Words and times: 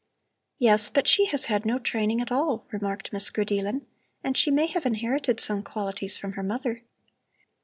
"Yes, 0.57 0.89
but 0.89 1.07
she 1.07 1.25
has 1.25 1.45
had 1.45 1.63
no 1.63 1.77
training 1.77 2.21
at 2.21 2.31
all." 2.31 2.65
remarked 2.71 3.13
Miss 3.13 3.29
Grideelen; 3.29 3.85
"and 4.23 4.35
she 4.35 4.49
may 4.49 4.65
have 4.65 4.87
inherited 4.87 5.39
some 5.39 5.61
qualities 5.61 6.17
from 6.17 6.31
her 6.33 6.41
mother." 6.41 6.81